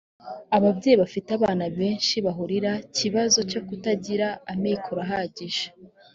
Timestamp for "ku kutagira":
3.61-4.27